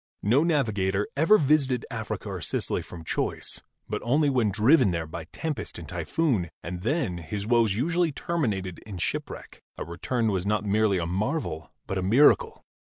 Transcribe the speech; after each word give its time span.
No 0.23 0.43
navi 0.43 0.73
gator 0.73 1.05
ever 1.15 1.37
visited 1.37 1.85
Africa 1.91 2.27
or 2.29 2.41
Sicily 2.41 2.81
from 2.81 3.03
choice, 3.03 3.61
but 3.87 4.01
only 4.03 4.31
when 4.31 4.49
driven 4.49 4.89
there 4.89 5.05
by 5.05 5.25
tempest 5.25 5.77
and 5.77 5.87
typhoon, 5.87 6.49
and 6.63 6.81
then 6.81 7.19
his 7.19 7.45
woes 7.45 7.75
usually 7.75 8.11
terminated 8.11 8.79
in 8.79 8.97
shipwreck; 8.97 9.61
a 9.77 9.85
return 9.85 10.29
was 10.31 10.43
not 10.43 10.65
merely 10.65 10.97
a 10.97 11.05
marvel 11.05 11.71
but 11.85 11.99
a 11.99 12.01
miracle. 12.01 12.65